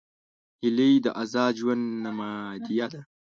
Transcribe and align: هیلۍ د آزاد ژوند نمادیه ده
هیلۍ 0.61 0.93
د 1.05 1.07
آزاد 1.21 1.51
ژوند 1.59 1.83
نمادیه 2.05 2.87
ده 2.93 3.01